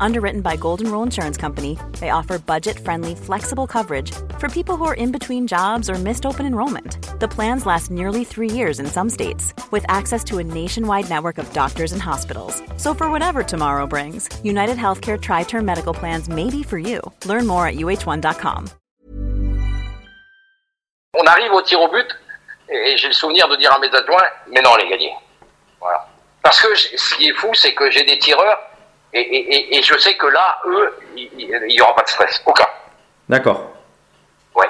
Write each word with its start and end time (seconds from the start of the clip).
Underwritten 0.00 0.40
by 0.40 0.56
Golden 0.56 0.90
Rule 0.90 1.02
Insurance 1.02 1.36
Company, 1.36 1.78
they 2.00 2.10
offer 2.10 2.38
budget 2.38 2.78
friendly, 2.78 3.14
flexible 3.14 3.66
coverage 3.66 4.12
for 4.38 4.48
people 4.48 4.76
who 4.76 4.84
are 4.84 4.94
in 4.94 5.12
between 5.12 5.46
jobs 5.46 5.88
or 5.88 5.94
missed 5.94 6.26
open 6.26 6.46
enrollment. 6.46 6.98
The 7.20 7.28
plans 7.28 7.66
last 7.66 7.90
nearly 7.90 8.24
three 8.24 8.50
years 8.50 8.78
in 8.78 8.86
some 8.86 9.10
states, 9.10 9.54
with 9.70 9.84
access 9.88 10.22
to 10.24 10.38
a 10.38 10.44
nationwide 10.44 11.08
network 11.08 11.38
of 11.38 11.52
doctors 11.52 11.92
and 11.92 12.02
hospitals. 12.02 12.62
So, 12.76 12.94
for 12.94 13.10
whatever 13.10 13.42
tomorrow 13.42 13.86
brings, 13.86 14.28
United 14.44 14.76
Healthcare 14.76 15.20
Tri 15.20 15.44
Term 15.44 15.64
Medical 15.64 15.94
Plans 15.94 16.28
may 16.28 16.50
be 16.50 16.62
for 16.62 16.78
you. 16.78 17.00
Learn 17.24 17.46
more 17.46 17.66
at 17.66 17.76
uh1.com. 17.76 18.70
On 21.18 21.26
arrive 21.26 21.52
au 21.52 21.62
tir 21.62 21.80
au 21.80 21.88
but, 21.88 22.06
et 22.68 22.98
j'ai 22.98 23.08
le 23.08 23.14
souvenir 23.14 23.48
de 23.48 23.56
dire 23.56 23.72
à 23.72 23.78
mes 23.78 23.88
adjoints 23.88 24.28
Mais 24.48 24.60
non, 24.60 24.72
on 24.74 24.76
les 24.76 24.90
gagné. 24.90 25.14
Voilà. 25.80 26.06
Parce 26.42 26.60
que 26.60 26.74
ce 26.74 27.14
qui 27.14 27.28
est 27.28 27.34
fou, 27.34 27.48
c'est 27.54 27.74
que 27.74 27.90
j'ai 27.90 28.04
des 28.04 28.18
tireurs 28.18 28.58
et, 29.20 29.36
et, 29.36 29.78
et, 29.78 29.82
je 29.82 29.96
sais 29.98 30.14
que 30.14 30.26
là, 30.26 30.58
eux, 30.66 30.94
il 31.16 31.66
n'y 31.68 31.80
aura 31.80 31.94
pas 31.94 32.02
de 32.02 32.08
stress. 32.08 32.42
Aucun. 32.44 32.66
D'accord. 33.28 33.64
Ouais. 34.54 34.66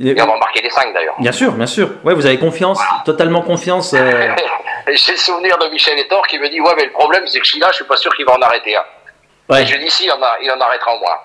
Et, 0.00 0.20
on 0.20 0.26
va 0.26 0.38
marquer 0.38 0.60
des 0.60 0.70
5 0.70 0.92
d'ailleurs. 0.92 1.14
Bien 1.18 1.32
sûr, 1.32 1.52
bien 1.52 1.66
sûr. 1.66 1.88
Ouais, 2.04 2.14
vous 2.14 2.26
avez 2.26 2.38
confiance, 2.38 2.80
totalement 3.04 3.42
confiance. 3.42 3.94
Euh... 3.94 4.34
J'ai 4.86 5.12
le 5.12 5.18
souvenir 5.18 5.56
de 5.58 5.68
Michel 5.68 5.98
Etor 5.98 6.26
qui 6.26 6.38
me 6.38 6.48
dit 6.48 6.60
Ouais, 6.60 6.74
mais 6.76 6.84
le 6.84 6.92
problème, 6.92 7.26
c'est 7.26 7.40
que 7.40 7.46
Chila, 7.46 7.68
je 7.70 7.76
suis 7.76 7.84
pas 7.84 7.96
sûr 7.96 8.14
qu'il 8.14 8.26
va 8.26 8.32
en 8.34 8.42
arrêter 8.42 8.76
un. 8.76 8.84
Ouais. 9.48 9.62
Et 9.62 9.66
je 9.66 9.76
dis 9.76 9.90
Si, 9.90 10.04
il 10.04 10.12
en, 10.12 10.22
a, 10.22 10.36
il 10.42 10.50
en 10.50 10.60
arrêtera 10.60 10.94
au 10.94 10.98
moins. 10.98 11.18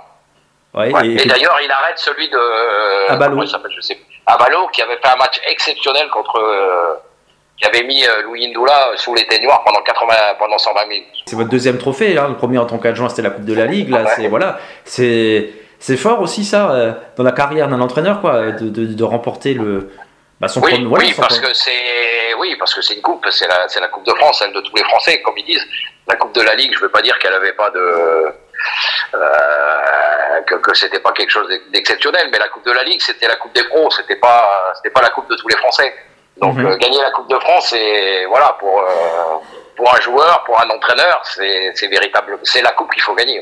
Ouais, 0.76 0.94
ouais. 0.94 1.08
Et, 1.08 1.26
d'ailleurs, 1.26 1.60
il 1.62 1.72
arrête 1.72 1.98
celui 1.98 2.30
de. 2.30 3.12
Abalo. 3.12 3.42
je 3.46 3.82
sais 3.82 4.00
Abalo, 4.28 4.68
qui 4.68 4.82
avait 4.82 4.98
fait 4.98 5.10
un 5.10 5.18
match 5.18 5.42
exceptionnel 5.48 6.10
contre. 6.10 6.38
Euh, 6.38 6.96
qui 7.60 7.68
avait 7.68 7.84
mis 7.84 8.04
euh, 8.06 8.24
Louis 8.24 8.46
Indoula 8.48 8.92
sous 8.96 9.14
les 9.14 9.26
noir 9.42 9.64
pendant 9.66 9.82
80, 9.82 10.14
pendant 10.40 10.58
120 10.58 10.86
minutes. 10.88 11.08
C'est 11.26 11.36
votre 11.36 11.50
deuxième 11.50 11.78
trophée, 11.78 12.18
hein. 12.18 12.28
le 12.30 12.36
premier 12.36 12.58
en 12.58 12.66
tant 12.66 12.78
qu'adjoint 12.78 13.10
c'était 13.10 13.22
la 13.22 13.32
Coupe 13.32 13.46
de 13.46 13.54
la 13.54 13.66
Ligue, 13.66 13.90
là 13.90 14.06
c'est 14.16 14.28
voilà, 14.28 14.60
c'est 14.86 15.52
c'est 15.78 15.98
fort 15.98 16.22
aussi 16.22 16.46
ça 16.46 16.72
euh, 16.72 16.94
dans 17.18 17.24
la 17.24 17.32
carrière 17.32 17.68
d'un 17.68 17.82
entraîneur 17.82 18.22
quoi, 18.22 18.52
de, 18.52 18.70
de, 18.70 18.86
de 18.86 19.04
remporter 19.04 19.54
le 19.54 19.92
bah, 20.40 20.48
son 20.48 20.62
oui, 20.62 20.72
premier, 20.72 20.86
voilà, 20.86 21.06
oui, 21.06 21.14
parce 21.18 21.40
que 21.40 21.54
c'est 21.54 22.34
oui 22.40 22.56
parce 22.58 22.74
que 22.74 22.82
c'est 22.82 22.96
une 22.96 23.02
coupe, 23.02 23.26
c'est 23.30 23.48
la 23.48 23.68
c'est 23.68 23.82
la 23.82 23.90
Coupe 23.90 24.06
de 24.06 24.14
France, 24.14 24.40
celle 24.40 24.54
de 24.54 24.62
tous 24.62 24.76
les 24.76 24.84
Français 24.84 25.22
comme 25.22 25.38
ils 25.38 25.46
disent. 25.46 25.68
La 26.08 26.16
Coupe 26.16 26.34
de 26.34 26.42
la 26.42 26.56
Ligue, 26.56 26.74
je 26.74 26.80
veux 26.80 26.90
pas 26.90 27.02
dire 27.02 27.20
qu'elle 27.20 27.34
avait 27.34 27.54
pas 27.54 27.70
de 27.70 28.34
euh, 29.16 30.42
que, 30.48 30.56
que 30.56 30.76
c'était 30.76 31.00
pas 31.00 31.12
quelque 31.12 31.30
chose 31.30 31.48
d'exceptionnel, 31.72 32.30
mais 32.32 32.40
la 32.40 32.48
Coupe 32.48 32.66
de 32.66 32.72
la 32.72 32.84
Ligue, 32.84 33.02
c'était 33.02 33.28
la 33.28 33.36
Coupe 33.36 33.54
des 33.54 33.64
pros, 33.66 33.92
c'était 33.92 34.16
pas, 34.16 34.74
c'était 34.76 34.90
pas 34.90 35.02
la 35.02 35.10
Coupe 35.10 35.30
de 35.30 35.36
tous 35.36 35.48
les 35.48 35.58
Français. 35.58 35.94
Donc 36.42 36.56
mhm. 36.56 36.66
euh, 36.66 36.78
gagner 36.78 37.02
la 37.02 37.12
Coupe 37.12 37.30
de 37.30 37.40
France, 37.40 37.68
c'est 37.70 38.26
voilà 38.26 38.56
pour 38.60 38.80
euh, 38.80 39.38
pour 39.76 39.94
un 39.94 40.00
joueur, 40.02 40.44
pour 40.46 40.60
un 40.60 40.70
entraîneur, 40.70 41.22
c'est 41.24 41.88
véritable, 41.88 42.40
c'est 42.44 42.62
la 42.62 42.72
coupe 42.72 42.92
qu'il 42.92 43.02
faut 43.02 43.16
gagner. 43.16 43.42